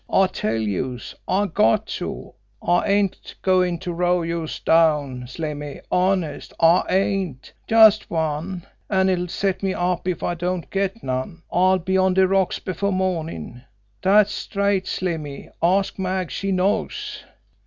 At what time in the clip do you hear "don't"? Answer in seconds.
10.33-10.67